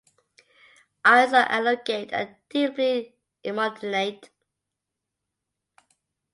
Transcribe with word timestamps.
Eyes 1.05 1.31
are 1.31 1.45
elongate 1.51 2.11
and 2.11 2.35
deeply 2.49 3.13
emarginate. 3.45 4.29